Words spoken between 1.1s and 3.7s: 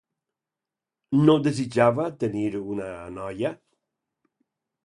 No desitjava tenir una noia?